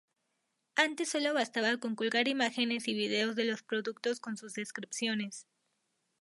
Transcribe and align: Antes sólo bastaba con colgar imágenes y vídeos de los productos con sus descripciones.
Antes 0.75 1.09
sólo 1.09 1.35
bastaba 1.35 1.77
con 1.77 1.95
colgar 1.95 2.27
imágenes 2.27 2.87
y 2.87 2.95
vídeos 2.95 3.35
de 3.35 3.43
los 3.45 3.61
productos 3.61 4.19
con 4.19 4.35
sus 4.35 4.55
descripciones. 4.55 5.45